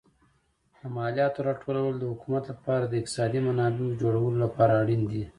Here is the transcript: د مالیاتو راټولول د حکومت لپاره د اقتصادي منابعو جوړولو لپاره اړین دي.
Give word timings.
د 0.79 0.81
مالیاتو 0.95 1.39
راټولول 1.49 1.93
د 1.97 2.03
حکومت 2.11 2.43
لپاره 2.51 2.83
د 2.85 2.93
اقتصادي 3.01 3.39
منابعو 3.47 3.97
جوړولو 4.01 4.37
لپاره 4.45 4.73
اړین 4.81 5.01
دي. 5.11 5.23